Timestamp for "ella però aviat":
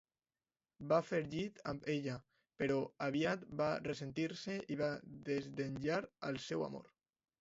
1.95-3.45